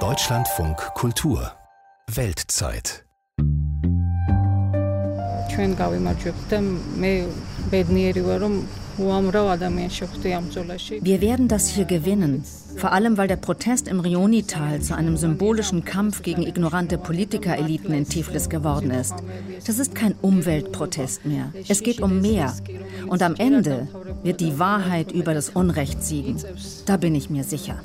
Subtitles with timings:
[0.00, 1.38] Deutschlandfunk Kultur
[2.16, 2.86] Weltzeit
[5.50, 6.58] ჩვენ გავიმარჯვებთ და
[7.02, 7.12] მე
[7.72, 8.54] ბედნიერი ვარ რომ
[8.97, 9.21] wir
[11.21, 12.43] werden das hier gewinnen,
[12.77, 18.07] vor allem weil der Protest im Rionital zu einem symbolischen Kampf gegen ignorante Politikereliten in
[18.07, 19.15] Tiflis geworden ist.
[19.65, 21.51] Das ist kein Umweltprotest mehr.
[21.67, 22.53] Es geht um mehr.
[23.07, 23.87] Und am Ende
[24.21, 26.37] wird die Wahrheit über das Unrecht siegen.
[26.85, 27.81] Da bin ich mir sicher.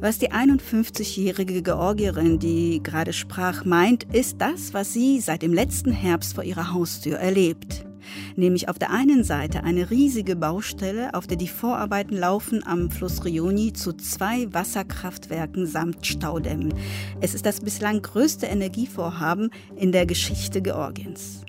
[0.00, 5.92] Was die 51-jährige Georgierin, die gerade sprach, meint, ist das, was sie seit dem letzten
[5.92, 7.83] Herbst vor ihrer Haustür erlebt
[8.36, 13.24] nämlich auf der einen Seite eine riesige Baustelle, auf der die Vorarbeiten laufen am Fluss
[13.24, 16.74] Rioni zu zwei Wasserkraftwerken samt Staudämmen.
[17.20, 21.44] Es ist das bislang größte Energievorhaben in der Geschichte Georgiens.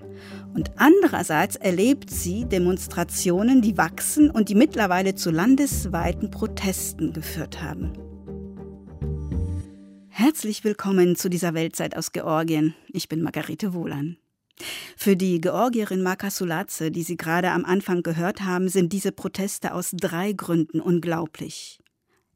[0.53, 7.91] Und andererseits erlebt sie Demonstrationen, die wachsen und die mittlerweile zu landesweiten Protesten geführt haben.
[10.07, 12.73] Herzlich willkommen zu dieser Weltzeit aus Georgien.
[12.87, 14.15] Ich bin Margarete Wohlan.
[14.95, 19.73] Für die Georgierin Marka Sulatze, die Sie gerade am Anfang gehört haben, sind diese Proteste
[19.73, 21.79] aus drei Gründen unglaublich.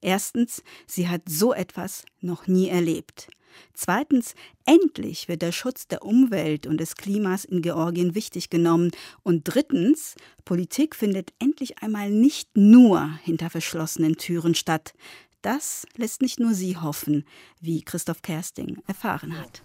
[0.02, 3.28] Erstens, sie hat so etwas noch nie erlebt.
[3.74, 8.92] Zweitens, endlich wird der Schutz der Umwelt und des Klimas in Georgien wichtig genommen.
[9.24, 14.94] Und drittens, Politik findet endlich einmal nicht nur hinter verschlossenen Türen statt.
[15.42, 17.26] Das lässt nicht nur sie hoffen,
[17.60, 19.64] wie Christoph Kersting erfahren hat.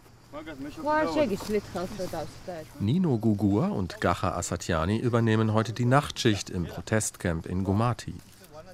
[2.80, 8.14] Nino Gugur und Gacha Asatiani übernehmen heute die Nachtschicht im Protestcamp in Gumati.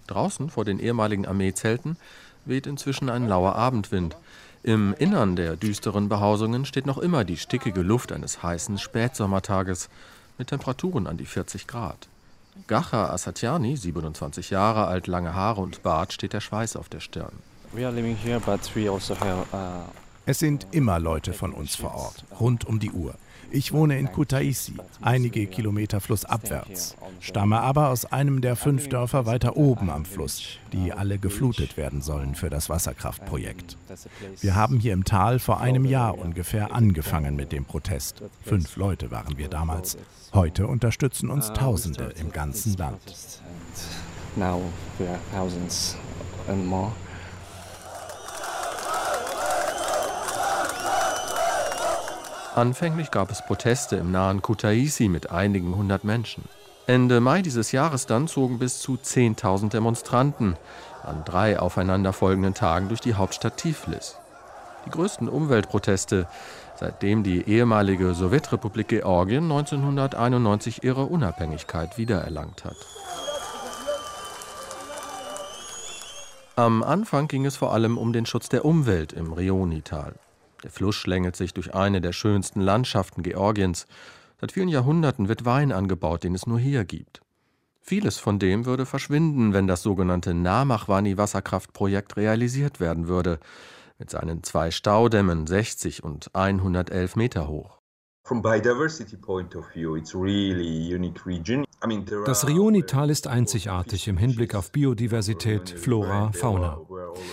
[0.07, 1.99] Draußen vor den ehemaligen Armeezelten
[2.47, 4.17] weht inzwischen ein lauer Abendwind.
[4.63, 9.91] Im Innern der düsteren Behausungen steht noch immer die stickige Luft eines heißen Spätsommertages
[10.39, 12.09] mit Temperaturen an die 40 Grad.
[12.69, 17.33] Gacha Asatiani, 27 Jahre alt, lange Haare und Bart, steht der Schweiß auf der Stirn.
[17.73, 21.75] We are living here, but we also have, uh es sind immer Leute von uns
[21.75, 23.17] vor Ort, rund um die Uhr.
[23.51, 29.57] Ich wohne in Kutaisi, einige Kilometer flussabwärts, stamme aber aus einem der fünf Dörfer weiter
[29.57, 33.77] oben am Fluss, die alle geflutet werden sollen für das Wasserkraftprojekt.
[34.41, 38.23] Wir haben hier im Tal vor einem Jahr ungefähr angefangen mit dem Protest.
[38.45, 39.99] Fünf Leute waren wir damals.
[40.33, 43.01] Heute unterstützen uns Tausende im ganzen Land.
[44.37, 44.63] Now
[45.01, 45.97] we are thousands
[46.47, 46.93] and more.
[52.61, 56.45] Anfänglich gab es Proteste im nahen Kutaisi mit einigen hundert Menschen.
[56.87, 60.59] Ende Mai dieses Jahres dann zogen bis zu 10.000 Demonstranten
[61.03, 64.19] an drei aufeinanderfolgenden Tagen durch die Hauptstadt Tiflis.
[64.85, 66.27] Die größten Umweltproteste,
[66.77, 72.77] seitdem die ehemalige Sowjetrepublik Georgien 1991 ihre Unabhängigkeit wiedererlangt hat.
[76.57, 80.13] Am Anfang ging es vor allem um den Schutz der Umwelt im Rionital.
[80.63, 83.87] Der Fluss schlängelt sich durch eine der schönsten Landschaften Georgiens.
[84.41, 87.21] Seit vielen Jahrhunderten wird Wein angebaut, den es nur hier gibt.
[87.81, 93.41] Vieles von dem würde verschwinden, wenn das sogenannte Namachwani-Wasserkraftprojekt realisiert werden würde,
[93.99, 97.81] mit seinen zwei Staudämmen 60 und 111 Meter hoch.
[102.27, 106.79] Das Rionital ist einzigartig im Hinblick auf Biodiversität, Flora, Fauna.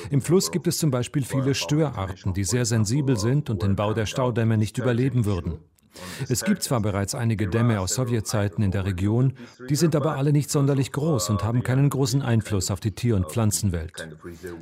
[0.09, 3.93] Im Fluss gibt es zum Beispiel viele Störarten, die sehr sensibel sind und den Bau
[3.93, 5.59] der Staudämme nicht überleben würden.
[6.29, 9.33] Es gibt zwar bereits einige Dämme aus Sowjetzeiten in der Region,
[9.69, 13.16] die sind aber alle nicht sonderlich groß und haben keinen großen Einfluss auf die Tier-
[13.16, 14.09] und Pflanzenwelt.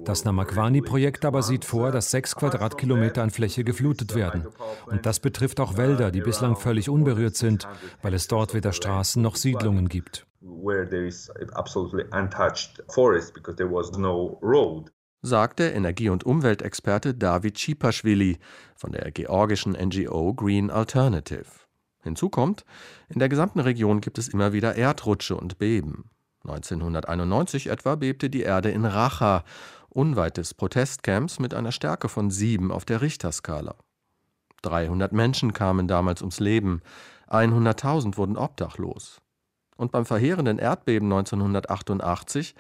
[0.04, 4.48] Das Namakwani-Projekt aber sieht vor, dass sechs Quadratkilometer an Fläche geflutet werden.
[4.86, 7.68] Und das betrifft auch Wälder, die bislang völlig unberührt sind,
[8.02, 10.26] weil es dort weder Straßen noch Siedlungen gibt.
[10.42, 14.92] Where there is absolutely untouched forest because there was no road
[15.26, 18.38] sagt der Energie- und Umweltexperte David Schipashvili
[18.76, 21.46] von der georgischen NGO Green Alternative.
[22.04, 22.64] Hinzu kommt,
[23.10, 26.12] in der gesamten Region gibt es immer wieder Erdrutsche und Beben.
[26.44, 29.44] 1991 etwa bebte die Erde in Racha,
[29.90, 33.76] unweit des Protestcamps, mit einer Stärke von sieben auf der Richterskala.
[34.62, 36.82] 300 Menschen kamen damals ums Leben,
[37.30, 39.22] 100.000 wurden obdachlos.
[39.76, 42.54] Und beim verheerenden Erdbeben 1988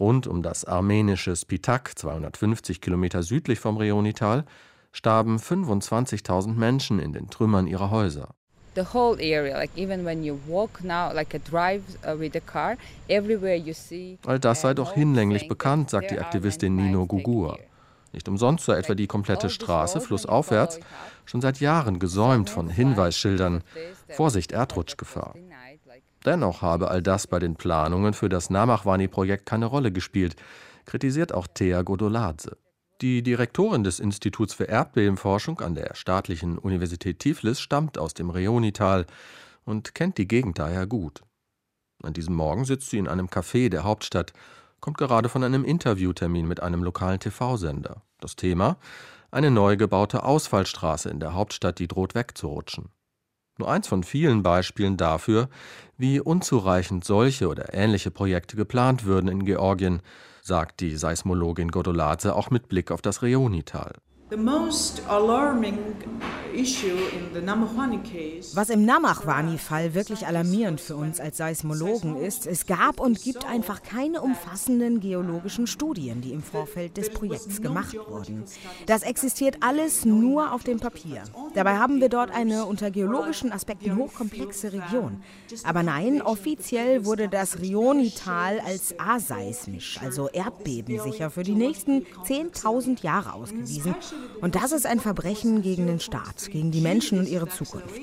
[0.00, 4.44] Rund um das armenische Spitak, 250 Kilometer südlich vom Reonital,
[4.92, 8.30] starben 25.000 Menschen in den Trümmern ihrer Häuser.
[8.76, 8.82] Uh,
[14.26, 17.58] All das sei doch hinlänglich bekannt, sagt die Aktivistin Nino Gugur.
[18.12, 20.80] Nicht umsonst sei etwa die komplette Straße flussaufwärts
[21.24, 23.62] schon seit Jahren gesäumt von Hinweisschildern.
[24.08, 25.34] Vorsicht, Erdrutschgefahr.
[26.24, 30.36] Dennoch habe all das bei den Planungen für das Namachwani-Projekt keine Rolle gespielt,
[30.84, 32.58] kritisiert auch Thea Godoladze.
[33.00, 39.06] Die Direktorin des Instituts für Erdbebenforschung an der Staatlichen Universität Tiflis stammt aus dem Reonital
[39.64, 41.22] und kennt die Gegend daher gut.
[42.02, 44.34] An diesem Morgen sitzt sie in einem Café der Hauptstadt,
[44.80, 48.02] kommt gerade von einem Interviewtermin mit einem lokalen TV-Sender.
[48.20, 48.76] Das Thema?
[49.30, 52.90] Eine neu gebaute Ausfallstraße in der Hauptstadt, die droht wegzurutschen.
[53.60, 55.50] Nur eins von vielen Beispielen dafür,
[55.98, 60.00] wie unzureichend solche oder ähnliche Projekte geplant würden in Georgien,
[60.40, 63.92] sagt die Seismologin Godoladze auch mit Blick auf das Reonital.
[68.54, 73.82] Was im Namachwani-Fall wirklich alarmierend für uns als Seismologen ist, es gab und gibt einfach
[73.82, 78.44] keine umfassenden geologischen Studien, die im Vorfeld des Projekts gemacht wurden.
[78.86, 81.22] Das existiert alles nur auf dem Papier.
[81.54, 85.22] Dabei haben wir dort eine unter geologischen Aspekten hochkomplexe Region.
[85.64, 93.32] Aber nein, offiziell wurde das Rionital als aseismisch, also erdbebensicher, für die nächsten 10.000 Jahre
[93.32, 93.94] ausgewiesen.
[94.40, 97.94] Und das ist ein Verbrechen gegen den Staat, gegen die Menschen und ihre Zukunft.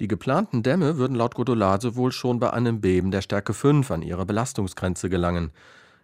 [0.00, 4.02] Die geplanten Dämme würden laut Godolase wohl schon bei einem Beben der Stärke 5 an
[4.02, 5.52] ihre Belastungsgrenze gelangen.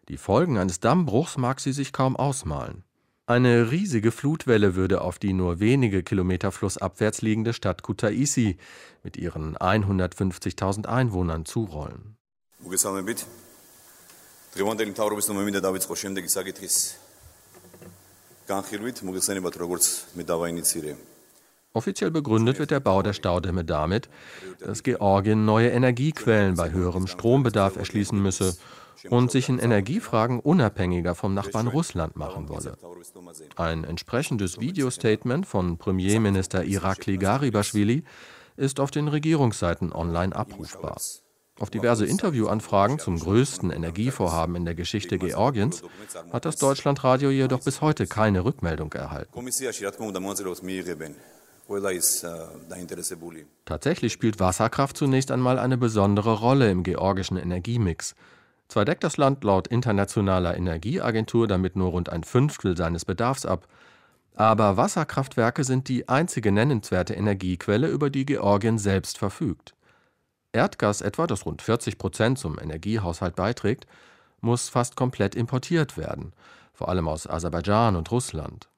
[0.08, 2.84] Die Folgen eines Dammbruchs mag sie sich kaum ausmalen.
[3.26, 8.56] Eine riesige Flutwelle würde auf die nur wenige Kilometer flussabwärts liegende Stadt Kutaisi
[9.02, 12.16] mit ihren 150.000 Einwohnern zurollen
[14.53, 16.75] დღევანდელი მთავრობის ნომერ მინდა დავიწყო შემდეგი საკითხის
[18.49, 19.85] განხილვით, მოგეხსენებათ, როგორც
[20.17, 20.93] მე დავაინიციირე.
[21.73, 24.07] Offiziell begründet wird der Bau der Staudämme damit,
[24.59, 28.55] dass Georgien neue Energiequellen bei höherem Strombedarf erschließen müsse
[29.09, 32.77] und sich in Energiefragen unabhängiger vom Nachbarn Russland machen wolle.
[33.55, 38.03] Ein entsprechendes Videostatement von Premierminister Irakli Garibashvili
[38.55, 40.97] ist auf den Regierungsseiten online abrufbar.
[41.60, 45.82] Auf diverse Interviewanfragen zum größten Energievorhaben in der Geschichte Georgiens
[46.32, 49.32] hat das Deutschlandradio jedoch bis heute keine Rückmeldung erhalten.
[53.64, 58.14] Tatsächlich spielt Wasserkraft zunächst einmal eine besondere Rolle im georgischen Energiemix.
[58.68, 63.66] Zwar deckt das Land laut Internationaler Energieagentur damit nur rund ein Fünftel seines Bedarfs ab,
[64.34, 69.74] aber Wasserkraftwerke sind die einzige nennenswerte Energiequelle, über die Georgien selbst verfügt.
[70.52, 73.86] Erdgas etwa, das rund 40 Prozent zum Energiehaushalt beiträgt,
[74.40, 76.32] muss fast komplett importiert werden,
[76.72, 78.68] vor allem aus Aserbaidschan und Russland.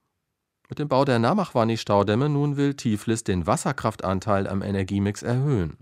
[0.69, 5.79] Mit dem Bau der Namachwani-Staudämme nun will Tiflis den Wasserkraftanteil am Energiemix erhöhen.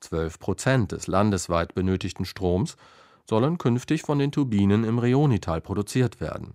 [0.00, 2.76] 12 Prozent des landesweit benötigten Stroms
[3.28, 6.54] sollen künftig von den Turbinen im Reonital produziert werden.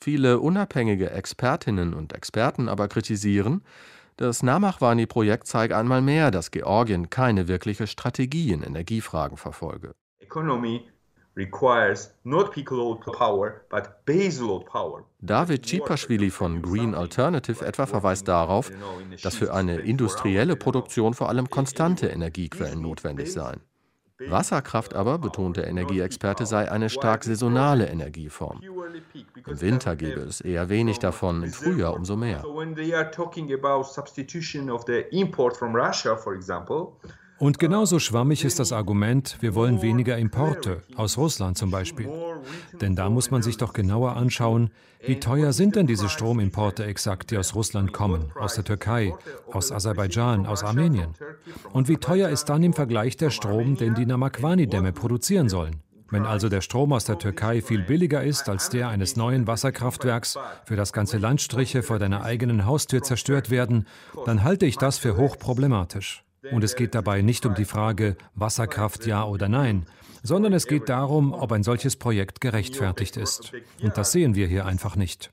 [0.00, 3.62] Viele unabhängige Expertinnen und Experten aber kritisieren,
[4.20, 9.94] das Namachwani-Projekt zeige einmal mehr, dass Georgien keine wirkliche Strategie in Energiefragen verfolge.
[15.20, 18.70] David Cipashvili von Green Alternative etwa verweist darauf,
[19.22, 23.60] dass für eine industrielle Produktion vor allem konstante Energiequellen notwendig seien.
[24.28, 28.60] Wasserkraft aber, betont der Energieexperte, sei eine stark saisonale Energieform.
[29.46, 32.44] Im Winter gebe es eher wenig davon, im Frühjahr umso mehr.
[37.40, 42.06] Und genauso schwammig ist das Argument, wir wollen weniger Importe, aus Russland zum Beispiel.
[42.82, 44.68] Denn da muss man sich doch genauer anschauen,
[45.06, 49.14] wie teuer sind denn diese Stromimporte exakt, die aus Russland kommen, aus der Türkei,
[49.50, 51.14] aus Aserbaidschan, aus Armenien?
[51.72, 55.82] Und wie teuer ist dann im Vergleich der Strom, den die Namakwani-Dämme produzieren sollen?
[56.10, 60.36] Wenn also der Strom aus der Türkei viel billiger ist als der eines neuen Wasserkraftwerks,
[60.66, 63.86] für das ganze Landstriche vor deiner eigenen Haustür zerstört werden,
[64.26, 66.22] dann halte ich das für hochproblematisch.
[66.50, 69.86] Und es geht dabei nicht um die Frage Wasserkraft ja oder nein,
[70.22, 73.52] sondern es geht darum, ob ein solches Projekt gerechtfertigt ist.
[73.82, 75.30] Und das sehen wir hier einfach nicht.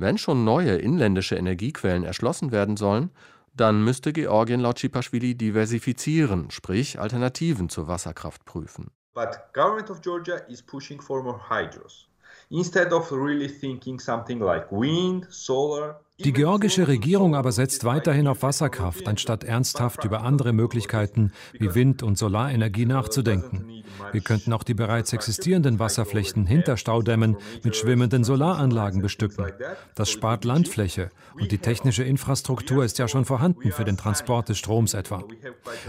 [0.00, 3.10] Wenn schon neue inländische Energiequellen erschlossen werden sollen,
[3.54, 8.90] dann müsste Georgien laut Chipashvili diversifizieren, sprich Alternativen zur Wasserkraft prüfen.
[9.14, 12.06] But government of Georgia is pushing for more hydros.
[12.50, 18.42] Instead of really thinking something like wind, solar, die georgische Regierung aber setzt weiterhin auf
[18.42, 23.84] Wasserkraft, anstatt ernsthaft über andere Möglichkeiten wie Wind- und Solarenergie nachzudenken.
[24.12, 29.46] Wir könnten auch die bereits existierenden Wasserflächen hinter Staudämmen mit schwimmenden Solaranlagen bestücken.
[29.94, 34.58] Das spart Landfläche und die technische Infrastruktur ist ja schon vorhanden für den Transport des
[34.58, 35.22] Stroms etwa.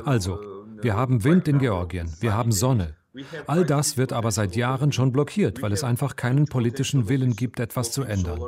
[0.05, 0.39] Also,
[0.81, 2.95] wir haben Wind in Georgien, wir haben Sonne,
[3.47, 7.59] All das wird aber seit Jahren schon blockiert, weil es einfach keinen politischen Willen gibt,
[7.59, 8.39] etwas zu ändern.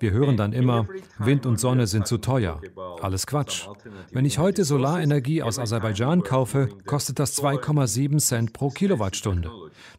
[0.00, 2.60] Wir hören dann immer, Wind und Sonne sind zu teuer.
[3.00, 3.68] Alles Quatsch.
[4.10, 9.50] Wenn ich heute Solarenergie aus Aserbaidschan kaufe, kostet das 2,7 Cent pro Kilowattstunde.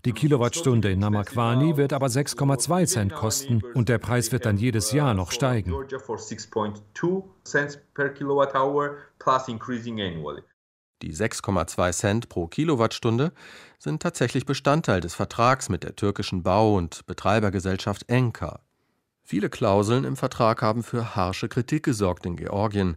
[0.06, 4.92] Die Kilowattstunde in Namakwani wird aber 6,2 Cent kosten und der Preis wird dann jedes
[4.92, 5.74] Jahr noch steigen.
[11.02, 13.34] Die 6,2 Cent pro Kilowattstunde
[13.84, 18.62] sind tatsächlich Bestandteil des Vertrags mit der türkischen Bau- und Betreibergesellschaft Enka.
[19.24, 22.96] Viele Klauseln im Vertrag haben für harsche Kritik gesorgt in Georgien,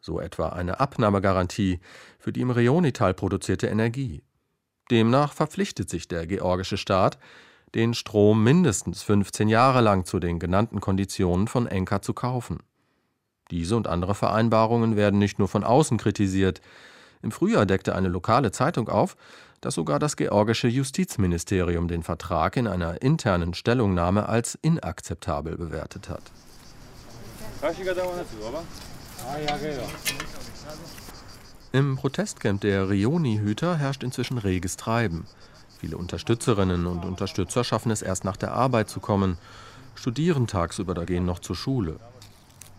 [0.00, 1.80] so etwa eine Abnahmegarantie
[2.18, 4.22] für die im Reonital produzierte Energie.
[4.90, 7.18] Demnach verpflichtet sich der georgische Staat,
[7.74, 12.60] den Strom mindestens 15 Jahre lang zu den genannten Konditionen von Enka zu kaufen.
[13.50, 16.62] Diese und andere Vereinbarungen werden nicht nur von außen kritisiert,
[17.20, 19.16] im Frühjahr deckte eine lokale Zeitung auf,
[19.62, 26.22] dass sogar das georgische Justizministerium den Vertrag in einer internen Stellungnahme als inakzeptabel bewertet hat.
[31.70, 35.26] Im Protestcamp der Rioni-Hüter herrscht inzwischen reges Treiben.
[35.78, 39.38] Viele Unterstützerinnen und Unterstützer schaffen es erst nach der Arbeit zu kommen,
[39.94, 42.00] studieren tagsüber oder gehen noch zur Schule.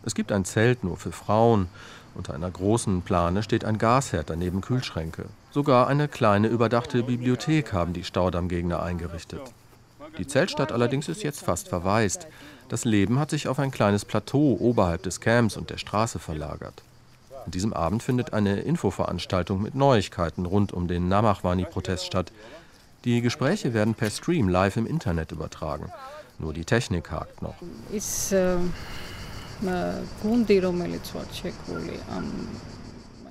[0.06, 1.70] Es gibt ein Zelt nur für Frauen
[2.16, 5.26] unter einer großen Plane steht ein Gasherd daneben Kühlschränke.
[5.52, 9.42] Sogar eine kleine überdachte Bibliothek haben die Staudammgegner eingerichtet.
[10.18, 12.28] Die Zeltstadt allerdings ist jetzt fast verwaist.
[12.70, 16.84] Das Leben hat sich auf ein kleines Plateau oberhalb des Camps und der Straße verlagert.
[17.46, 22.32] An diesem Abend findet eine Infoveranstaltung mit Neuigkeiten rund um den Namachwani-Protest statt.
[23.06, 25.92] Die Gespräche werden per Stream live im Internet übertragen.
[26.40, 27.56] Nur die Technik hakt noch.
[27.92, 28.56] Ist, äh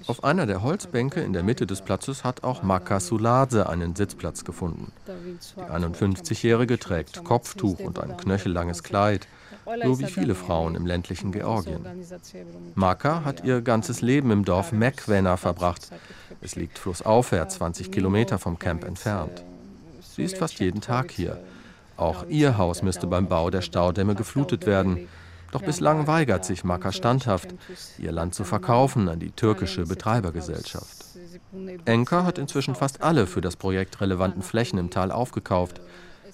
[0.06, 4.44] auf einer der Holzbänke in der Mitte des Platzes hat auch Maka Sulase einen Sitzplatz
[4.44, 4.90] gefunden.
[5.06, 9.28] Die 51-Jährige trägt Kopftuch und ein knöchellanges Kleid,
[9.84, 11.86] so wie viele Frauen im ländlichen Georgien.
[12.74, 15.88] Maka hat ihr ganzes Leben im Dorf Mekwena verbracht.
[16.40, 19.44] Es liegt flussaufwärts 20 Kilometer vom Camp entfernt.
[20.00, 21.38] Sie ist fast jeden Tag hier.
[21.96, 25.08] Auch ihr Haus müsste beim Bau der Staudämme geflutet werden.
[25.52, 27.54] Doch bislang weigert sich Maka standhaft,
[27.98, 31.04] ihr Land zu verkaufen an die türkische Betreibergesellschaft.
[31.84, 35.80] Enka hat inzwischen fast alle für das Projekt relevanten Flächen im Tal aufgekauft.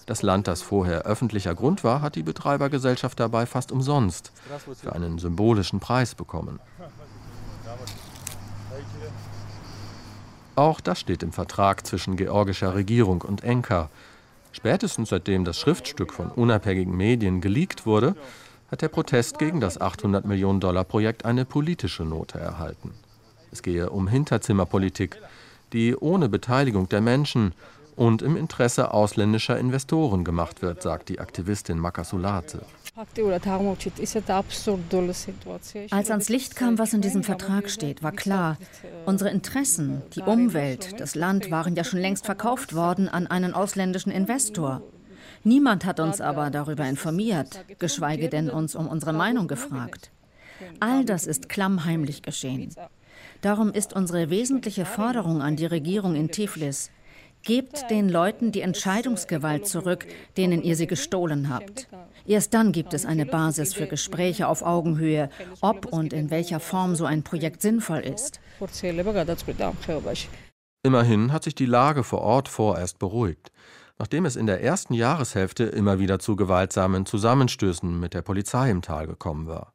[0.07, 4.33] Das Land, das vorher öffentlicher Grund war, hat die Betreibergesellschaft dabei fast umsonst
[4.81, 6.61] für einen symbolischen Preis bekommen.
[10.55, 13.91] Auch das steht im Vertrag zwischen georgischer Regierung und Enka.
[14.53, 18.17] Spätestens seitdem das Schriftstück von unabhängigen Medien geleakt wurde,
[18.71, 22.93] hat der Protest gegen das 800 Millionen Dollar Projekt eine politische Note erhalten.
[23.51, 25.17] Es gehe um Hinterzimmerpolitik,
[25.73, 27.55] die ohne Beteiligung der Menschen
[27.97, 32.61] und im Interesse ausländischer Investoren gemacht wird, sagt die Aktivistin Makasulate.
[35.91, 38.57] Als ans Licht kam, was in diesem Vertrag steht, war klar,
[39.07, 44.13] unsere Interessen, die Umwelt, das Land waren ja schon längst verkauft worden an einen ausländischen
[44.13, 44.83] Investor.
[45.45, 50.11] Niemand hat uns aber darüber informiert, geschweige denn uns um unsere Meinung gefragt.
[50.81, 52.75] All das ist klammheimlich geschehen.
[53.41, 56.91] Darum ist unsere wesentliche Forderung an die Regierung in Tiflis,
[57.43, 60.07] Gebt den Leuten die Entscheidungsgewalt zurück,
[60.37, 61.89] denen ihr sie gestohlen habt.
[62.27, 65.31] Erst dann gibt es eine Basis für Gespräche auf Augenhöhe,
[65.61, 68.41] ob und in welcher Form so ein Projekt sinnvoll ist.
[70.83, 73.51] Immerhin hat sich die Lage vor Ort vorerst beruhigt
[73.99, 78.83] nachdem es in der ersten Jahreshälfte immer wieder zu gewaltsamen Zusammenstößen mit der Polizei im
[78.83, 79.73] Tal gekommen war.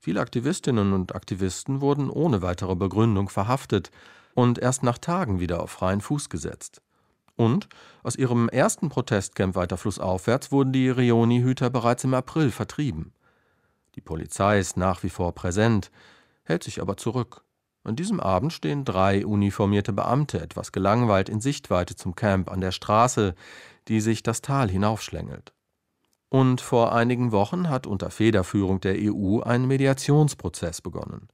[0.00, 3.90] Viele Aktivistinnen und Aktivisten wurden ohne weitere Begründung verhaftet
[4.34, 6.80] und erst nach Tagen wieder auf freien Fuß gesetzt.
[7.36, 7.68] Und
[8.02, 13.12] aus ihrem ersten Protestcamp weiter flussaufwärts wurden die Rioni-Hüter bereits im April vertrieben.
[13.94, 15.90] Die Polizei ist nach wie vor präsent,
[16.44, 17.42] hält sich aber zurück.
[17.88, 22.70] An diesem Abend stehen drei uniformierte Beamte etwas gelangweilt in Sichtweite zum Camp an der
[22.70, 23.34] Straße,
[23.88, 25.54] die sich das Tal hinaufschlängelt.
[26.28, 31.28] Und vor einigen Wochen hat unter Federführung der EU ein Mediationsprozess begonnen.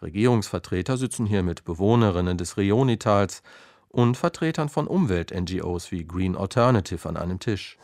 [0.00, 3.42] Regierungsvertreter sitzen hier mit Bewohnerinnen des Rionitals
[3.88, 7.76] und Vertretern von Umwelt-NGOs wie Green Alternative an einem Tisch.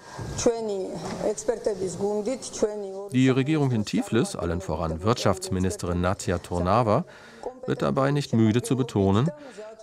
[3.14, 7.04] Die Regierung in Tiflis, allen voran Wirtschaftsministerin Nadja Tornava,
[7.64, 9.30] wird dabei nicht müde zu betonen,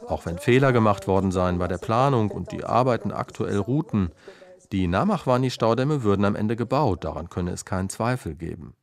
[0.05, 4.11] auch wenn Fehler gemacht worden seien bei der Planung und die Arbeiten aktuell ruhten,
[4.73, 8.73] die Namachwani-Staudämme würden am Ende gebaut, daran könne es keinen Zweifel geben.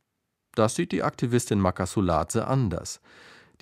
[0.55, 3.01] Das sieht die Aktivistin Makasuladze anders.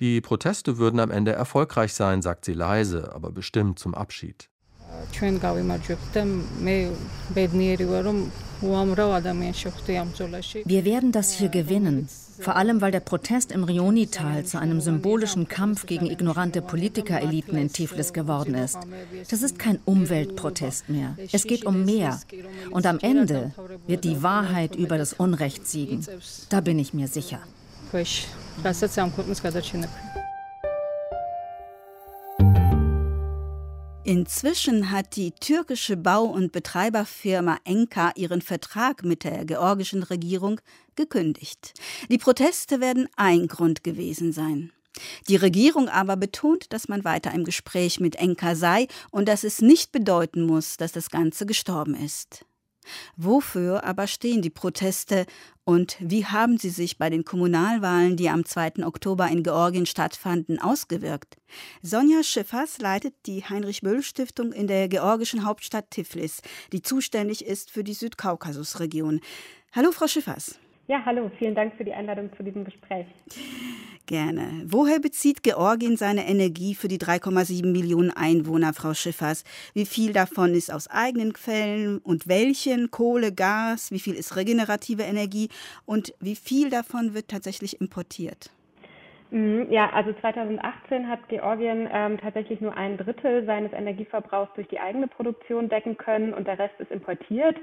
[0.00, 4.48] Die Proteste würden am Ende erfolgreich sein, sagt sie leise, aber bestimmt zum Abschied.
[10.64, 12.08] Wir werden das hier gewinnen.
[12.40, 17.72] Vor allem, weil der Protest im Rioni-Tal zu einem symbolischen Kampf gegen ignorante Politikereliten in
[17.72, 18.78] Tiflis geworden ist.
[19.28, 21.16] Das ist kein Umweltprotest mehr.
[21.32, 22.20] Es geht um mehr.
[22.70, 23.52] Und am Ende
[23.86, 26.06] wird die Wahrheit über das Unrecht siegen.
[26.48, 27.40] Da bin ich mir sicher.
[34.08, 40.62] Inzwischen hat die türkische Bau- und Betreiberfirma Enka ihren Vertrag mit der georgischen Regierung
[40.96, 41.74] gekündigt.
[42.08, 44.72] Die Proteste werden ein Grund gewesen sein.
[45.28, 49.60] Die Regierung aber betont, dass man weiter im Gespräch mit Enka sei und dass es
[49.60, 52.46] nicht bedeuten muss, dass das Ganze gestorben ist.
[53.16, 55.26] Wofür aber stehen die Proteste
[55.64, 58.86] und wie haben sie sich bei den Kommunalwahlen, die am 2.
[58.86, 61.36] Oktober in Georgien stattfanden, ausgewirkt?
[61.82, 66.40] Sonja Schiffers leitet die Heinrich-Böll-Stiftung in der georgischen Hauptstadt Tiflis,
[66.72, 69.20] die zuständig ist für die Südkaukasusregion.
[69.72, 70.58] Hallo, Frau Schiffers.
[70.88, 73.06] Ja, hallo, vielen Dank für die Einladung zu diesem Gespräch.
[74.06, 74.62] Gerne.
[74.64, 79.44] Woher bezieht Georgien seine Energie für die 3,7 Millionen Einwohner, Frau Schiffers?
[79.74, 82.90] Wie viel davon ist aus eigenen Quellen und welchen?
[82.90, 83.90] Kohle, Gas?
[83.90, 85.50] Wie viel ist regenerative Energie?
[85.84, 88.50] Und wie viel davon wird tatsächlich importiert?
[89.30, 94.80] Mhm, ja, also 2018 hat Georgien ähm, tatsächlich nur ein Drittel seines Energieverbrauchs durch die
[94.80, 97.56] eigene Produktion decken können und der Rest ist importiert.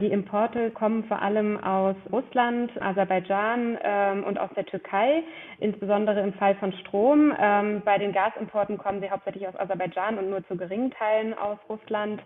[0.00, 5.24] Die Importe kommen vor allem aus Russland, Aserbaidschan ähm, und aus der Türkei,
[5.58, 7.34] insbesondere im Fall von Strom.
[7.36, 11.58] Ähm, bei den Gasimporten kommen sie hauptsächlich aus Aserbaidschan und nur zu geringen Teilen aus
[11.68, 12.22] Russland.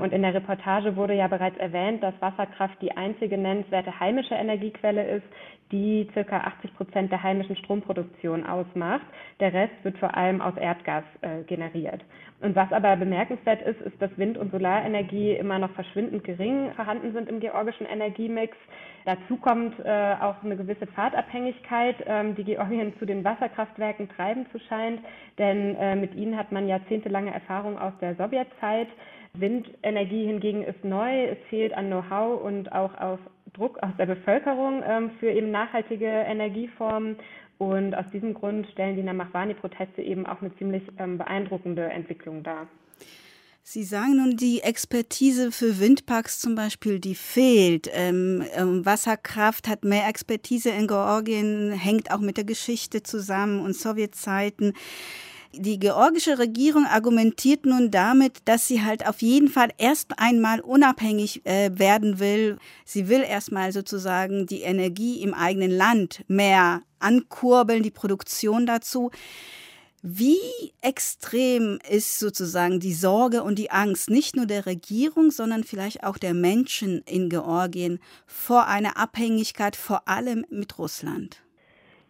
[0.00, 5.06] Und in der Reportage wurde ja bereits erwähnt, dass Wasserkraft die einzige nennenswerte heimische Energiequelle
[5.06, 5.26] ist,
[5.72, 6.38] die ca.
[6.38, 9.06] 80 Prozent der heimischen Stromproduktion ausmacht.
[9.38, 12.02] Der Rest wird vor allem aus Erdgas äh, generiert.
[12.40, 17.12] Und was aber bemerkenswert ist, ist, dass Wind- und Solarenergie immer noch verschwindend gering vorhanden
[17.12, 18.56] sind im georgischen Energiemix.
[19.04, 24.58] Dazu kommt äh, auch eine gewisse Fahrtabhängigkeit, ähm, die Georgien zu den Wasserkraftwerken treiben zu
[24.58, 25.00] scheint,
[25.38, 28.88] denn äh, mit ihnen hat man jahrzehntelange Erfahrung aus der Sowjetzeit.
[29.34, 33.20] Windenergie hingegen ist neu, es fehlt an Know-how und auch auf
[33.52, 37.16] Druck aus der Bevölkerung ähm, für eben nachhaltige Energieformen.
[37.58, 42.66] Und aus diesem Grund stellen die Namachwani-Proteste eben auch eine ziemlich ähm, beeindruckende Entwicklung dar.
[43.62, 47.88] Sie sagen nun, die Expertise für Windparks zum Beispiel, die fehlt.
[47.92, 53.76] Ähm, ähm, Wasserkraft hat mehr Expertise in Georgien, hängt auch mit der Geschichte zusammen und
[53.76, 54.72] Sowjetzeiten.
[55.52, 61.44] Die georgische Regierung argumentiert nun damit, dass sie halt auf jeden Fall erst einmal unabhängig
[61.44, 62.58] äh, werden will.
[62.84, 69.10] Sie will erstmal sozusagen die Energie im eigenen Land mehr ankurbeln, die Produktion dazu.
[70.02, 70.38] Wie
[70.80, 76.16] extrem ist sozusagen die Sorge und die Angst nicht nur der Regierung, sondern vielleicht auch
[76.16, 81.42] der Menschen in Georgien vor einer Abhängigkeit vor allem mit Russland?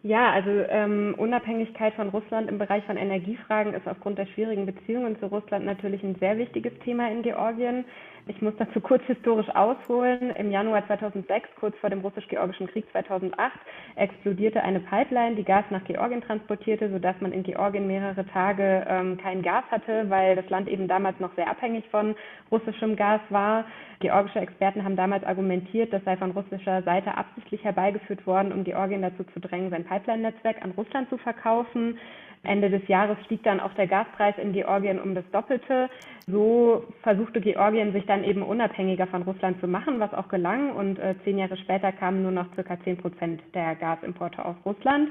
[0.03, 5.19] Ja, also ähm, Unabhängigkeit von Russland im Bereich von Energiefragen ist aufgrund der schwierigen Beziehungen
[5.19, 7.85] zu Russland natürlich ein sehr wichtiges Thema in Georgien.
[8.27, 10.31] Ich muss dazu kurz historisch ausholen.
[10.31, 13.51] Im Januar 2006, kurz vor dem russisch-georgischen Krieg 2008,
[13.95, 19.17] explodierte eine Pipeline, die Gas nach Georgien transportierte, sodass man in Georgien mehrere Tage ähm,
[19.17, 22.15] kein Gas hatte, weil das Land eben damals noch sehr abhängig von
[22.51, 23.65] russischem Gas war.
[23.99, 29.03] Georgische Experten haben damals argumentiert, das sei von russischer Seite absichtlich herbeigeführt worden, um Georgien
[29.03, 31.99] dazu zu drängen, sein Pipeline-Netzwerk an Russland zu verkaufen.
[32.43, 35.89] Ende des Jahres stieg dann auch der Gaspreis in Georgien um das Doppelte.
[36.25, 40.71] So versuchte Georgien sich dann eben unabhängiger von Russland zu machen, was auch gelang.
[40.71, 45.09] Und äh, zehn Jahre später kamen nur noch circa zehn Prozent der Gasimporte aus Russland.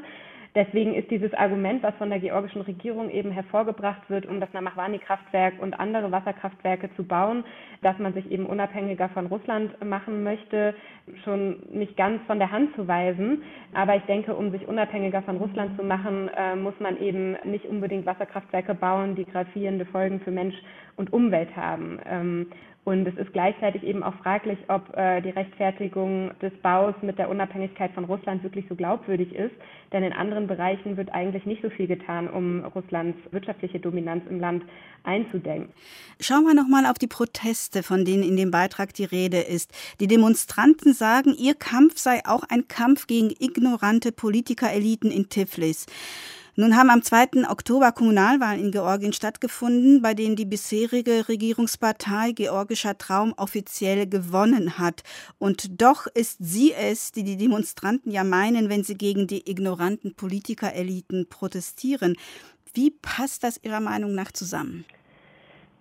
[0.55, 5.61] Deswegen ist dieses Argument, was von der georgischen Regierung eben hervorgebracht wird, um das Namachwani-Kraftwerk
[5.61, 7.45] und andere Wasserkraftwerke zu bauen,
[7.83, 10.75] dass man sich eben unabhängiger von Russland machen möchte,
[11.25, 13.43] schon nicht ganz von der Hand zu weisen.
[13.75, 17.67] Aber ich denke, um sich unabhängiger von Russland zu machen, äh, muss man eben nicht
[17.67, 20.57] unbedingt Wasserkraftwerke bauen, die gravierende Folgen für Mensch
[20.97, 21.99] und Umwelt haben.
[22.85, 27.29] Und es ist gleichzeitig eben auch fraglich, ob äh, die Rechtfertigung des Baus mit der
[27.29, 29.55] Unabhängigkeit von Russland wirklich so glaubwürdig ist.
[29.93, 34.41] Denn in anderen Bereichen wird eigentlich nicht so viel getan, um Russlands wirtschaftliche Dominanz im
[34.41, 34.65] Land
[35.05, 35.69] einzudämmen.
[36.21, 39.73] Schauen wir nochmal auf die Proteste, von denen in dem Beitrag die Rede ist.
[40.01, 45.87] Die Demonstranten sagen, ihr Kampf sei auch ein Kampf gegen ignorante Politikereliten in Tiflis.
[46.61, 47.49] Nun haben am 2.
[47.49, 55.03] Oktober Kommunalwahlen in Georgien stattgefunden, bei denen die bisherige Regierungspartei Georgischer Traum offiziell gewonnen hat.
[55.39, 60.15] Und doch ist sie es, die die Demonstranten ja meinen, wenn sie gegen die ignoranten
[60.15, 62.19] Politikereliten protestieren.
[62.75, 64.85] Wie passt das Ihrer Meinung nach zusammen?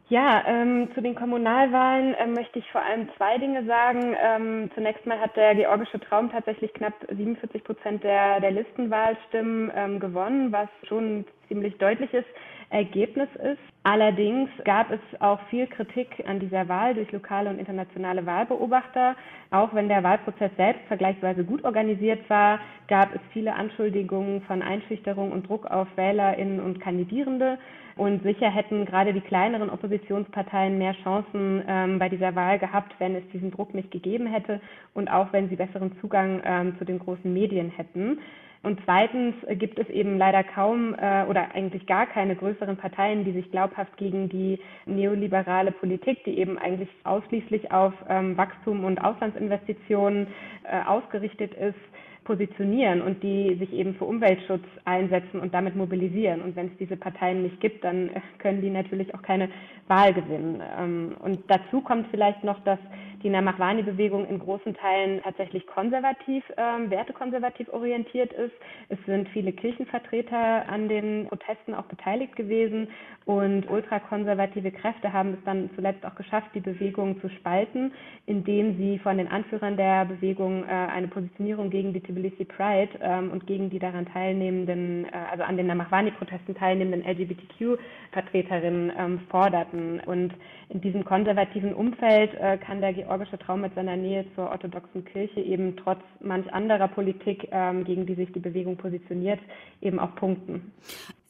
[0.10, 4.16] Ja, ähm, zu den Kommunalwahlen äh, möchte ich vor allem zwei Dinge sagen.
[4.20, 10.00] Ähm, zunächst mal hat der georgische Traum tatsächlich knapp 47 Prozent der, der Listenwahlstimmen ähm,
[10.00, 12.26] gewonnen, was schon ziemlich deutliches
[12.70, 13.60] Ergebnis ist.
[13.84, 19.16] Allerdings gab es auch viel Kritik an dieser Wahl durch lokale und internationale Wahlbeobachter.
[19.52, 25.32] Auch wenn der Wahlprozess selbst vergleichsweise gut organisiert war, gab es viele Anschuldigungen von Einschüchterung
[25.32, 27.58] und Druck auf Wählerinnen und Kandidierende.
[27.96, 33.16] Und sicher hätten gerade die kleineren Oppositionsparteien mehr Chancen ähm, bei dieser Wahl gehabt, wenn
[33.16, 34.62] es diesen Druck nicht gegeben hätte
[34.94, 38.20] und auch wenn sie besseren Zugang ähm, zu den großen Medien hätten.
[38.62, 43.32] Und zweitens gibt es eben leider kaum äh, oder eigentlich gar keine größeren Parteien, die
[43.32, 50.28] sich glaubhaft gegen die neoliberale Politik, die eben eigentlich ausschließlich auf ähm, Wachstum und Auslandsinvestitionen
[50.64, 51.80] äh, ausgerichtet ist,
[52.26, 56.42] positionieren und die sich eben für Umweltschutz einsetzen und damit mobilisieren.
[56.42, 59.50] Und wenn es diese Parteien nicht gibt, dann können die natürlich auch keine
[59.88, 60.62] Wahl gewinnen.
[60.78, 62.78] Ähm, und dazu kommt vielleicht noch, dass
[63.24, 68.54] die Namachwani-Bewegung in großen Teilen tatsächlich konservativ, ähm, wertekonservativ orientiert ist.
[68.90, 72.88] Es sind viele Kirchenvertreter an den Protesten auch beteiligt gewesen
[73.30, 77.92] und ultrakonservative Kräfte haben es dann zuletzt auch geschafft, die Bewegung zu spalten,
[78.26, 83.30] indem sie von den Anführern der Bewegung äh, eine Positionierung gegen die Tbilisi Pride ähm,
[83.32, 90.00] und gegen die daran teilnehmenden, äh, also an den Namachwani-Protesten teilnehmenden LGBTQ-Vertreterinnen ähm, forderten.
[90.08, 90.34] Und
[90.70, 95.42] in diesem konservativen Umfeld äh, kann der georgische Traum mit seiner Nähe zur orthodoxen Kirche
[95.42, 99.40] eben trotz manch anderer Politik, ähm, gegen die sich die Bewegung positioniert,
[99.82, 100.72] eben auch punkten.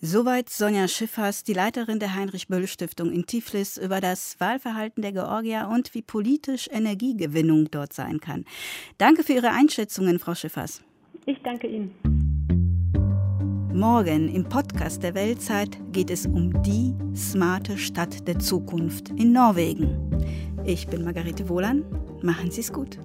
[0.02, 5.94] Soweit Sonja Schiffers, die Leiterin der Heinrich-Böll-Stiftung in Tiflis, über das Wahlverhalten der Georgier und
[5.94, 8.44] wie politisch Energiegewinnung dort sein kann.
[8.98, 10.84] Danke für Ihre Einschätzungen, Frau Schiffers.
[11.26, 11.92] Ich danke Ihnen.
[13.74, 20.10] Morgen im Podcast der Weltzeit geht es um die smarte Stadt der Zukunft in Norwegen.
[20.66, 21.84] Ich bin Margarete Wohlan.
[22.22, 23.00] Machen Sie es gut.